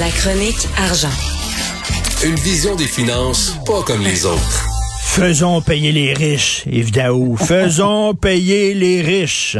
[0.00, 1.14] La chronique argent.
[2.26, 4.66] Une vision des finances pas comme les autres.
[5.00, 7.36] Faisons payer les riches, Yves Daou.
[7.38, 9.56] Faisons payer les riches.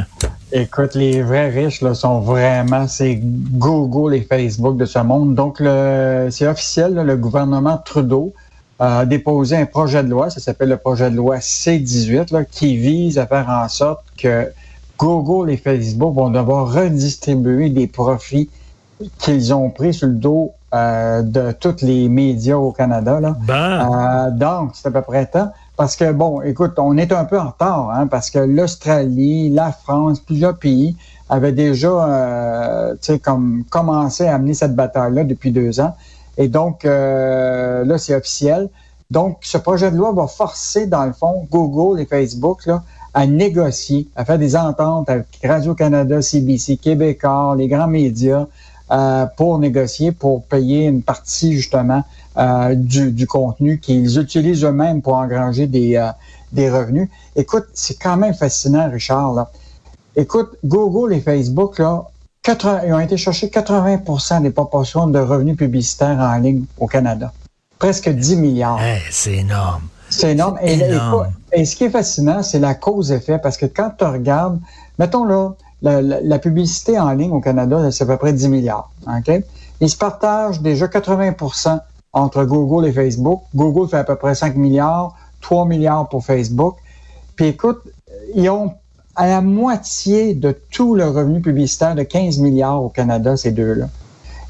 [0.50, 5.36] Écoute, les vrais riches là, sont vraiment c'est Google et Facebook de ce monde.
[5.36, 8.32] Donc, le, c'est officiel, là, le gouvernement Trudeau
[8.80, 12.76] a déposé un projet de loi, ça s'appelle le projet de loi C-18, là, qui
[12.76, 14.48] vise à faire en sorte que
[14.98, 18.50] Google et Facebook vont devoir redistribuer des profits
[19.18, 23.20] qu'ils ont pris sur le dos euh, de tous les médias au Canada.
[23.20, 23.36] Là.
[23.46, 23.90] Ben.
[23.92, 25.52] Euh, donc, c'est à peu près temps.
[25.76, 29.72] Parce que, bon, écoute, on est un peu en retard, hein, parce que l'Australie, la
[29.72, 30.96] France, plusieurs pays
[31.28, 35.94] avaient déjà euh, tu sais, comme commencé à amener cette bataille-là depuis deux ans.
[36.36, 38.68] Et donc, euh, là, c'est officiel.
[39.10, 42.82] Donc, ce projet de loi va forcer, dans le fond, Google et Facebook là,
[43.12, 48.46] à négocier, à faire des ententes avec Radio-Canada, CBC, Québécois, les grands médias,
[48.90, 52.04] euh, pour négocier, pour payer une partie, justement,
[52.36, 56.10] euh, du, du, contenu qu'ils utilisent eux-mêmes pour engranger des, euh,
[56.52, 57.08] des revenus.
[57.34, 59.32] Écoute, c'est quand même fascinant, Richard.
[59.32, 59.50] Là.
[60.16, 62.04] Écoute, Google et Facebook, là,
[62.42, 67.32] 80, ils ont été chercher 80% des proportions de revenus publicitaires en ligne au Canada.
[67.78, 68.82] Presque 10 milliards.
[68.82, 69.84] Hey, c'est énorme.
[70.10, 70.58] C'est énorme.
[70.62, 71.28] Et, énorme.
[71.52, 74.60] Et, et, ce qui est fascinant, c'est la cause-effet, parce que quand tu regardes,
[74.98, 75.54] mettons là,
[75.84, 78.90] la, publicité en ligne au Canada, c'est à peu près 10 milliards.
[79.80, 81.80] Ils se partagent déjà 80%
[82.12, 83.42] entre Google et Facebook.
[83.54, 86.76] Google fait à peu près 5 milliards, 3 milliards pour Facebook.
[87.36, 87.82] Puis écoute,
[88.34, 88.72] ils ont
[89.16, 93.86] à la moitié de tout le revenu publicitaire de 15 milliards au Canada, ces deux-là.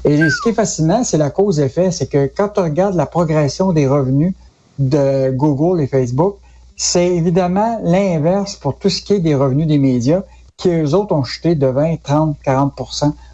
[0.05, 3.73] Et ce qui est fascinant, c'est la cause-effet, c'est que quand tu regardes la progression
[3.73, 4.33] des revenus
[4.77, 6.37] de Google et Facebook,
[6.77, 10.21] c'est évidemment l'inverse pour tout ce qui est des revenus des médias,
[10.57, 12.73] qui eux autres ont chuté de 20, 30, 40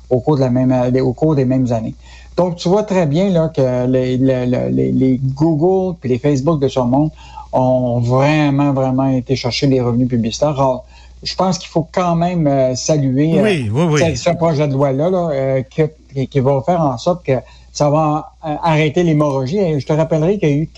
[0.09, 1.95] au cours, de la même, au cours des mêmes années.
[2.37, 6.59] Donc, tu vois très bien là, que les, les, les, les Google et les Facebook
[6.59, 7.11] de ce monde
[7.53, 10.59] ont vraiment, vraiment été chercher les revenus publicitaires.
[10.59, 10.85] Alors,
[11.23, 14.17] je pense qu'il faut quand même euh, saluer oui, euh, oui, oui.
[14.17, 17.33] ce projet de loi-là là, euh, qui, qui, va faire en sorte que
[17.71, 19.79] ça va arrêter l'hémorragie.
[19.79, 20.69] Je te rappellerai qu'il y a eu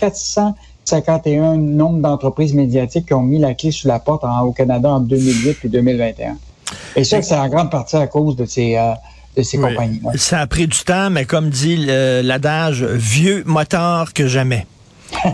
[0.84, 4.90] 451 nombres d'entreprises médiatiques qui ont mis la clé sous la porte en, au Canada
[4.90, 6.36] en 2008 et 2021.
[6.96, 8.76] Et ça, c'est en grande partie à cause de ces...
[9.36, 9.70] de ces oui.
[9.70, 10.00] compagnies.
[10.04, 10.16] -là.
[10.16, 11.76] Ça a pris du temps, mais comme dit
[12.22, 14.66] l'adage, vieux motard que jamais.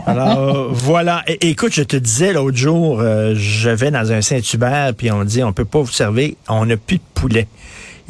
[0.05, 1.23] Alors voilà.
[1.27, 5.43] Écoute, je te disais l'autre jour, euh, je vais dans un Saint-Hubert, puis on dit
[5.43, 7.47] on peut pas vous servir, on n'a plus de poulet.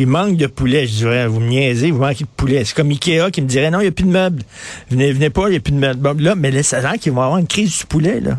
[0.01, 0.87] Il manque de poulet.
[0.87, 2.65] Je dirais, vous me niaisez, vous manquez de poulet.
[2.65, 4.41] C'est comme Ikea qui me dirait non, il n'y a plus de meubles.
[4.89, 5.99] Venez, venez pas, il n'y a plus de meubles.
[5.99, 8.37] Bon, là, mais a l'air qu'ils vont avoir une crise du poulet, là.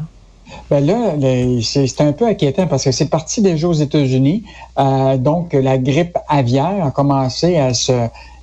[0.69, 1.15] Ben là,
[1.63, 4.43] c'est un peu inquiétant parce que c'est parti déjà aux États-Unis.
[4.77, 7.93] Euh, donc, la grippe aviaire a commencé à se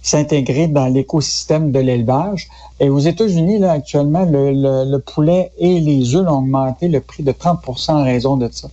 [0.02, 2.48] s'intégrer dans l'écosystème de l'élevage.
[2.80, 7.02] Et aux États-Unis, là, actuellement, le, le, le, poulet et les œufs ont augmenté le
[7.02, 8.70] prix de 30% en raison de ça.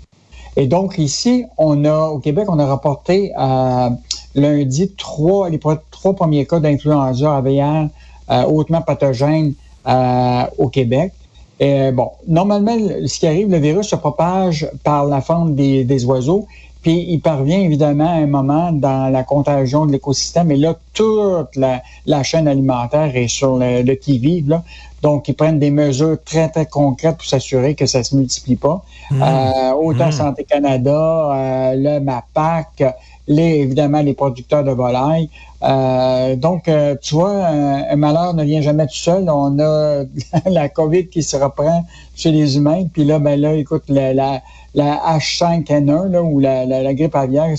[0.56, 3.90] Et donc, ici, on a, au Québec, on a rapporté euh,
[4.34, 7.88] lundi trois, les trois premiers cas d'influenza aviaire
[8.30, 9.52] euh, hautement pathogène
[9.86, 11.12] euh, au Québec.
[11.60, 16.04] Et, bon, normalement, ce qui arrive, le virus se propage par la fente des, des
[16.04, 16.46] oiseaux
[16.86, 20.52] puis il parvient évidemment à un moment dans la contagion de l'écosystème.
[20.52, 24.50] Et là, toute la, chaîne alimentaire est sur le, le qui-vive.
[24.50, 24.62] Là.
[25.06, 28.84] Donc, ils prennent des mesures très, très concrètes pour s'assurer que ça se multiplie pas.
[29.12, 29.22] Mmh.
[29.22, 30.12] Euh, autant mmh.
[30.20, 32.82] Santé Canada, euh, le MAPAC,
[33.28, 35.30] les, évidemment les producteurs de volailles.
[35.62, 36.68] Euh, donc,
[37.02, 39.30] tu vois, un, un, malheur ne vient jamais tout seul.
[39.30, 40.02] On a
[40.50, 41.86] la COVID qui se reprend
[42.16, 42.86] chez les humains.
[42.92, 44.42] Puis là, ben là, écoute, la, la
[44.74, 47.54] la H5N1 là, ou la, la, la, grippe aviaire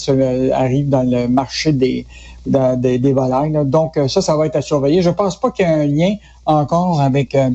[0.54, 2.06] arrive dans le marché des,
[2.48, 3.52] de, des, des volailles.
[3.52, 3.64] Là.
[3.64, 5.02] Donc ça, ça va être à surveiller.
[5.02, 6.16] Je pense pas qu'il y ait un lien
[6.46, 7.50] encore avec euh,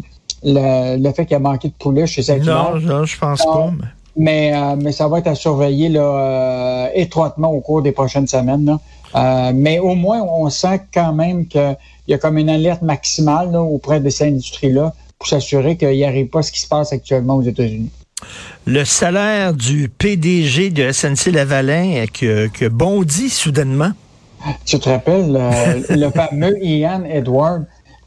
[0.44, 3.44] le, le, fait qu'il y a manqué de poulet chez cette Non, non, je pense
[3.44, 3.70] pas.
[3.78, 3.86] Mais,
[4.16, 8.26] mais, euh, mais, ça va être à surveiller là, euh, étroitement au cours des prochaines
[8.26, 8.64] semaines.
[8.64, 8.80] Là.
[9.14, 11.76] Euh, mais au moins, on sent quand même qu'il
[12.09, 16.28] y a comme une alerte maximale auprès de ces industries-là pour s'assurer qu'il n'y arrive
[16.28, 17.91] pas ce qui se passe actuellement aux États-Unis.
[18.66, 23.91] Le salaire du PDG de SNC Lavalin que, que bondit soudainement.
[24.65, 27.65] Tu te rappelles, euh, le fameux Ian Edward,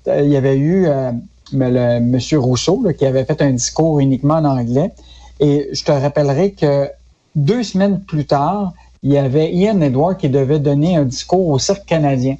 [0.07, 1.11] euh, il y avait eu euh,
[1.53, 2.19] le, M.
[2.33, 4.91] Rousseau là, qui avait fait un discours uniquement en anglais.
[5.39, 6.89] Et je te rappellerai que
[7.35, 8.73] deux semaines plus tard,
[9.03, 12.37] il y avait Ian Edward qui devait donner un discours au Cirque canadien.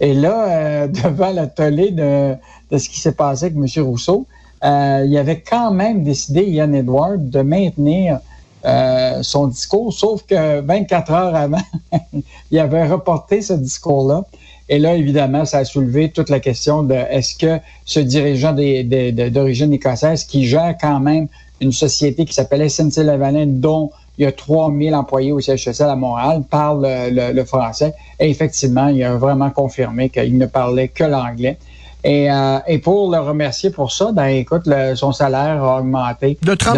[0.00, 2.34] Et là, euh, devant la tollée de,
[2.70, 3.84] de ce qui s'est passé avec M.
[3.84, 4.26] Rousseau,
[4.62, 8.20] euh, il avait quand même décidé, Ian Edward, de maintenir
[8.64, 11.62] euh, son discours, sauf que 24 heures avant,
[12.50, 14.24] il avait reporté ce discours-là.
[14.68, 19.72] Et là, évidemment, ça a soulevé toute la question de est-ce que ce dirigeant d'origine
[19.72, 21.26] écossaise qui gère quand même
[21.60, 26.42] une société qui s'appelle SNC-Lavalin, dont il y a 3000 employés au social à Montréal,
[26.48, 27.94] parle le, français.
[28.18, 31.58] Et effectivement, il a vraiment confirmé qu'il ne parlait que l'anglais.
[32.02, 36.54] Et, euh, et, pour le remercier pour ça, ben écoute, son salaire a augmenté de
[36.54, 36.76] 30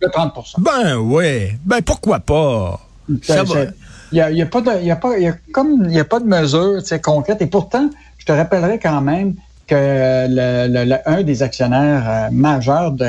[0.00, 1.52] De 30 Ben oui.
[1.64, 2.80] Ben pourquoi pas?
[3.22, 3.44] Ça
[4.10, 5.94] il n'y a, y a, pas de, y a pas, il y a comme, il
[5.94, 7.42] y a pas de mesure concrète.
[7.42, 9.34] Et pourtant, je te rappellerai quand même
[9.66, 13.04] que le, le, un des actionnaires euh, majeurs de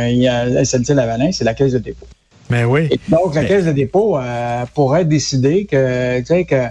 [0.63, 2.05] SNC Lavalin, c'est la Caisse de dépôt.
[2.49, 2.87] Mais ben oui.
[2.91, 6.65] Et donc, la Caisse de dépôt euh, pourrait décider que, tu sais, que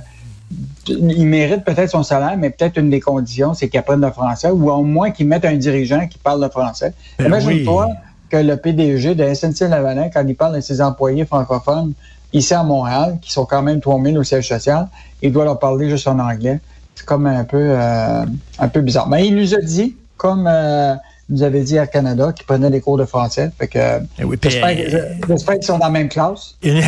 [0.89, 4.51] il mérite peut-être son salaire, mais peut-être une des conditions, c'est qu'il apprenne le français
[4.51, 6.95] ou au moins qu'il mette un dirigeant qui parle le français.
[7.19, 7.89] Ben Imagine-toi
[8.31, 11.93] que le PDG de SNC Lavalin, quand il parle de ses employés francophones,
[12.33, 14.89] ici à Montréal, qui sont quand même 3000 au siège social,
[15.23, 16.61] il doit leur parler juste en anglais.
[16.95, 18.25] C'est comme un peu, euh,
[18.59, 19.09] un peu bizarre.
[19.09, 20.95] Mais il nous a dit, comme euh,
[21.31, 23.51] nous avait dit Air Canada, qu'il prenait des cours de français.
[23.59, 26.57] Fait que, eh oui, j'espère qu'ils sont dans la même classe.
[26.63, 26.83] Une,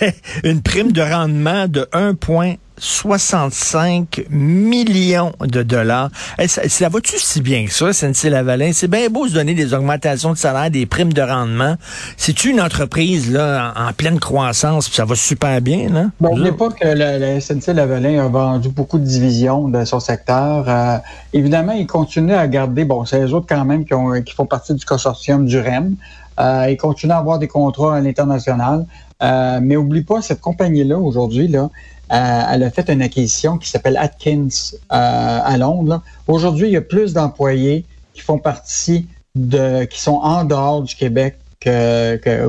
[0.44, 6.10] une prime de rendement de 1 point 65 millions de dollars.
[6.46, 8.72] ça, va-tu si bien que ça, SNC-Lavalin?
[8.72, 11.76] C'est bien beau se donner des augmentations de salaire, des primes de rendement.
[12.16, 16.06] C'est-tu une entreprise là en, pleine croissance, puis ça va super bien, là?
[16.20, 20.64] Bon, je pas que le, SNC-Lavalin a vendu beaucoup de divisions de son secteur.
[20.68, 20.98] Euh,
[21.32, 24.46] évidemment, il continue à garder, bon, c'est les autres quand même qui, ont, qui font
[24.46, 25.96] partie du consortium du REM.
[26.38, 28.86] Euh, ils continuent à avoir des contrats à l'international.
[29.22, 31.70] Euh, mais oublie pas, cette compagnie-là, aujourd'hui, là,
[32.10, 34.48] elle a fait une acquisition qui s'appelle Atkins
[34.92, 36.02] euh, à Londres.
[36.28, 40.94] Aujourd'hui, il y a plus d'employés qui font partie de, qui sont en dehors du
[40.94, 41.36] Québec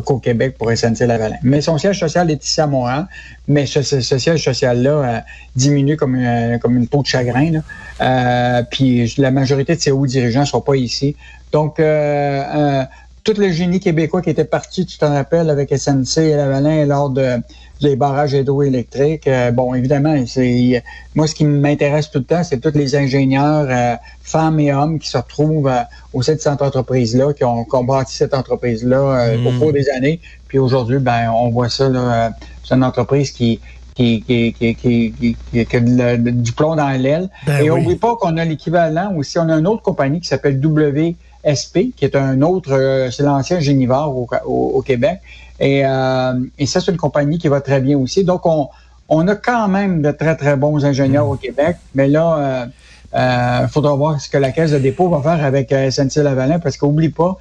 [0.05, 1.37] qu'au Québec pour SNC-Lavalin.
[1.41, 3.07] Mais son siège social est ici à Montréal,
[3.47, 5.19] mais ce, siège social-là euh,
[5.55, 6.19] diminue comme,
[6.61, 7.61] comme une peau de chagrin.
[8.69, 11.15] puis la majorité de ses hauts dirigeants ne sont pas ici.
[11.51, 11.81] Donc,
[13.23, 17.09] tout le génie québécois qui était parti, tu t'en rappelles, avec SNC et Lavalin lors
[17.09, 17.41] de,
[17.81, 19.27] des barrages hydroélectriques.
[19.27, 20.83] Euh, bon, évidemment, c'est
[21.15, 24.99] moi ce qui m'intéresse tout le temps, c'est tous les ingénieurs, euh, femmes et hommes
[24.99, 25.81] qui se retrouvent euh,
[26.13, 29.59] au sein de cette entreprise-là, qui ont, combattu cette entreprise-là au mm.
[29.59, 30.19] cours des années.
[30.47, 32.31] Puis aujourd'hui, ben, on voit ça, là,
[32.63, 33.59] c'est une entreprise qui
[33.95, 37.29] qui, qui, qui, qui, qui a du plomb dans l'aile.
[37.47, 40.27] Ben et on n'oublie pas qu'on a l'équivalent aussi, on a une autre compagnie qui
[40.27, 41.15] s'appelle W
[41.47, 45.19] SP, qui est un autre, euh, c'est l'ancien Génivore au, au, Québec.
[45.59, 48.23] Et, euh, et ça, c'est une compagnie qui va très bien aussi.
[48.23, 48.69] Donc, on,
[49.09, 51.31] on a quand même de très, très bons ingénieurs mm.
[51.31, 51.77] au Québec.
[51.95, 52.67] Mais là,
[53.13, 56.77] il euh, faudra voir ce que la Caisse de dépôt va faire avec SNC-Lavalin, parce
[56.77, 57.37] qu'oublie pas,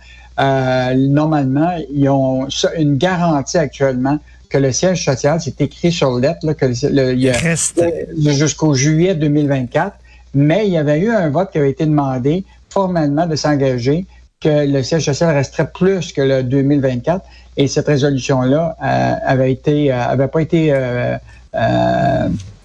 [0.95, 4.19] normalement, ils ont une garantie actuellement
[4.49, 7.83] que le siège social, c'est écrit sur lettre, là, que le, reste
[8.17, 9.97] jusqu'au juillet 2024.
[10.35, 12.45] Mais il y avait eu un vote qui avait été demandé
[12.77, 14.05] formellement de s'engager
[14.39, 17.25] que le siège social resterait plus que le 2024
[17.57, 21.17] et cette résolution-là euh, avait été euh, avait pas été euh,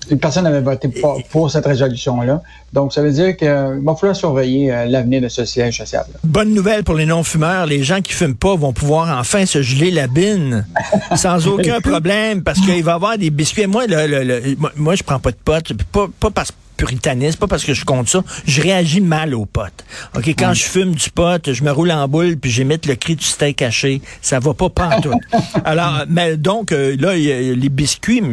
[0.09, 0.89] une personne n'avait voté
[1.31, 2.41] pour, cette résolution-là.
[2.73, 6.03] Donc, ça veut dire qu'il va falloir surveiller l'avenir de ce siège social.
[6.09, 6.17] -là.
[6.25, 7.65] Bonne nouvelle pour les non-fumeurs.
[7.65, 10.65] Les gens qui fument pas vont pouvoir enfin se geler la bine
[11.15, 13.67] sans aucun problème parce qu'il va y avoir des biscuits.
[13.67, 17.75] Moi, le, moi, je prends pas de potes, pas, pas parce puritanisme, pas parce que
[17.75, 18.23] je compte ça.
[18.47, 19.85] Je réagis mal aux potes.
[20.15, 23.15] OK, quand je fume du pot, je me roule en boule puis j'émette le cri
[23.15, 24.01] du steak caché.
[24.23, 25.13] Ça va pas pantoute.
[25.63, 28.23] Alors, mais donc, euh, là, les biscuits,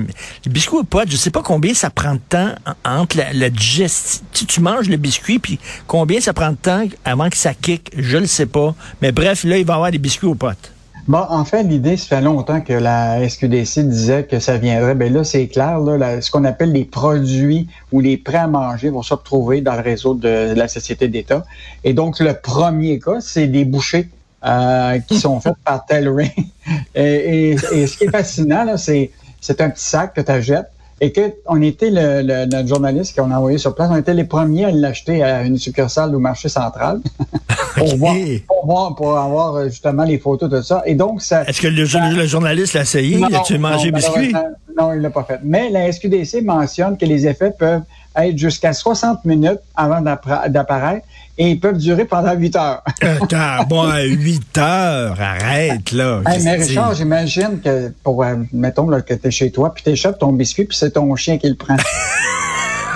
[0.46, 2.54] les biscuits aux potes, je sais pas combien ça prend de temps
[2.86, 4.24] entre la, digestion.
[4.32, 8.16] Tu, manges le biscuit puis combien ça prend de temps avant que ça kick, je
[8.16, 8.74] le sais pas.
[9.02, 10.72] Mais bref, là, il va y avoir des biscuits aux potes.
[11.08, 14.94] Bon, en fait, l'idée, ça fait longtemps que la SQDC disait que ça viendrait.
[14.94, 18.90] Ben là, c'est clair, là, ce qu'on appelle les produits ou les prêts à manger
[18.90, 21.46] vont se retrouver dans le réseau de la Société d'État.
[21.82, 24.10] Et donc, le premier cas, c'est des bouchées
[24.44, 26.30] euh, qui sont faites par Tellering.
[26.94, 29.10] Et, et, ce qui est fascinant, là, c'est,
[29.40, 30.70] c'est un petit sac que tu achètes
[31.00, 34.14] et que on était le, le, notre journaliste qu'on a envoyé sur place, on était
[34.14, 37.00] les premiers à l'acheter à une succursale au marché central
[37.76, 38.14] pour, voir,
[38.46, 40.82] pour, voir, pour avoir euh, justement les photos de ça.
[40.86, 41.44] Et donc ça.
[41.44, 41.84] Est-ce que le,
[42.16, 43.22] le journaliste l'a essayé?
[43.32, 44.32] A-tu mangé biscuit?
[44.78, 45.40] Non, il l'a pas fait.
[45.42, 47.82] Mais la SQDC mentionne que les effets peuvent
[48.26, 51.06] être jusqu'à 60 minutes avant d'apparaître
[51.36, 52.82] et ils peuvent durer pendant 8 heures.
[53.04, 56.20] euh, bon, 8 heures, arrête, là.
[56.42, 59.90] mais Richard, j'imagine que, pour, euh, mettons là, que tu es chez toi, puis tu
[59.90, 61.76] échappes ton biscuit, puis c'est ton chien qui le prend.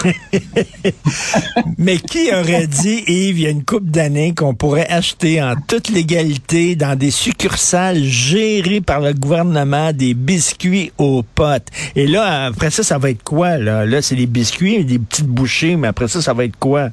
[1.78, 5.54] Mais qui aurait dit, Yves, il y a une couple d'années qu'on pourrait acheter en
[5.66, 11.68] toute légalité dans des succursales gérées par le gouvernement des biscuits aux potes?
[11.96, 13.86] Et là, après ça, ça va être quoi, là?
[13.86, 16.90] Là, c'est des biscuits, des petites bouchées, mais après ça, ça va être quoi?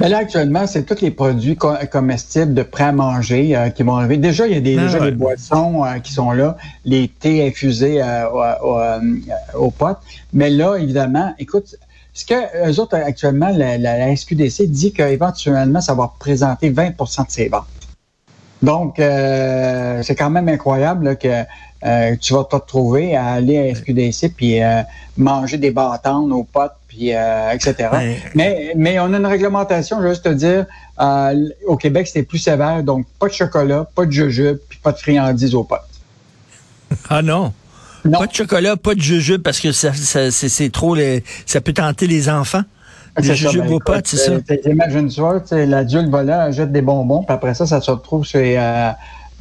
[0.00, 3.96] Mais là, actuellement, c'est tous les produits comestibles de prêt à manger euh, qui vont
[3.96, 4.16] arriver.
[4.16, 7.46] Déjà, il y a des, ah déjà des boissons euh, qui sont là, les thés
[7.46, 8.26] infusés euh,
[9.54, 10.00] aux potes.
[10.32, 11.76] Mais là, évidemment, écoute,
[12.14, 17.30] ce que eux autres, actuellement, la, la, SQDC dit qu'éventuellement, ça va représenter 20% de
[17.30, 17.64] ses ventes.
[18.62, 21.42] Donc, euh, c'est quand même incroyable que
[21.84, 24.82] euh, tu vas te retrouver à aller à SQDC puis euh,
[25.16, 27.74] manger des bâtons aux potes, puis etc.
[28.34, 30.66] Mais, mais on a une réglementation, je veux juste te dire,
[31.66, 34.98] au Québec, c'était plus sévère, donc pas de chocolat, pas de jujube, puis pas de
[34.98, 35.80] friandises aux potes.
[37.08, 37.52] Ah non?
[38.10, 39.92] Pas de chocolat, pas de jujube parce que ça,
[40.30, 42.62] c'est trop les, ça peut tenter les enfants.
[43.18, 44.32] Les jujubes ben, aux potes, c'est ça?
[44.32, 48.24] Euh, imagine ça, l'adulte va là, jette des bonbons, puis après ça, ça se retrouve
[48.24, 48.90] chez, euh,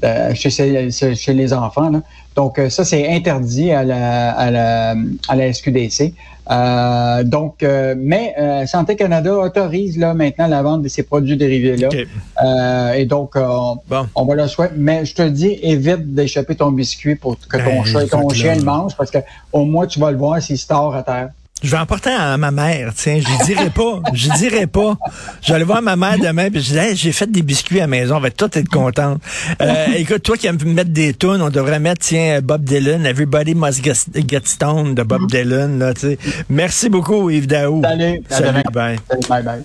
[0.03, 1.91] euh, chez, les enfants.
[2.35, 4.95] Donc, ça, c'est interdit à la, à la,
[5.27, 6.13] à la SQDC.
[6.49, 11.37] Euh, donc, euh, mais euh, Santé Canada autorise là maintenant la vente de ces produits
[11.37, 12.97] dérivés là.
[12.97, 14.73] et donc, on va le souhaiter.
[14.75, 18.29] Mais je te dis, évite d'échapper ton biscuit pour que ton ben, chat et ton
[18.29, 19.19] chien le mangent parce que
[19.53, 21.29] au moins tu vas le voir s'il se tord à terre.
[21.63, 24.97] Je vais emporter à ma mère, tiens, je dirai pas, je dirai pas.
[25.41, 27.83] Je vais aller voir ma mère demain puis je dis j'ai fait des biscuits à
[27.83, 29.21] la maison, on va tout être contente.
[29.61, 33.53] Euh, écoute, toi qui aimes mettre des tunes, on devrait mettre tiens Bob Dylan, Everybody
[33.53, 35.27] Must Get Stone de Bob mm-hmm.
[35.27, 36.17] Dylan là, tu sais.
[36.49, 37.81] Merci beaucoup Yves Daou.
[37.83, 38.97] Salut, Salut, bye.
[39.07, 39.63] Salut, bye bye.